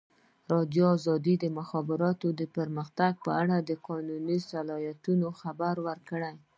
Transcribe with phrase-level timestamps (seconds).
[0.03, 6.33] ازادي راډیو د د مخابراتو پرمختګ په اړه د قانوني اصلاحاتو خبر ورکړی.